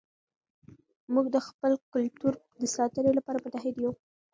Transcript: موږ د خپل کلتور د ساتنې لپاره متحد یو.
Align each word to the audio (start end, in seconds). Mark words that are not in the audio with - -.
موږ 1.13 1.25
د 1.35 1.37
خپل 1.47 1.71
کلتور 1.93 2.33
د 2.61 2.63
ساتنې 2.75 3.11
لپاره 3.17 3.41
متحد 3.45 3.75
یو. 3.83 3.91